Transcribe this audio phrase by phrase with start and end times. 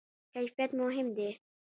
[0.33, 1.29] کیفیت مهم دی